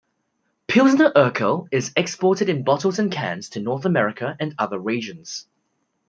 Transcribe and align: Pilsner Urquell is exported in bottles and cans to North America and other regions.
Pilsner 0.67 1.11
Urquell 1.15 1.67
is 1.71 1.91
exported 1.95 2.49
in 2.49 2.63
bottles 2.63 2.97
and 2.97 3.11
cans 3.11 3.49
to 3.49 3.59
North 3.59 3.85
America 3.85 4.35
and 4.39 4.55
other 4.57 4.79
regions. 4.79 5.45